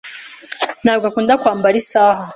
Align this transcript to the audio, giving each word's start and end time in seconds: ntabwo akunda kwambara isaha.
ntabwo 0.83 1.05
akunda 1.07 1.39
kwambara 1.41 1.75
isaha. 1.83 2.21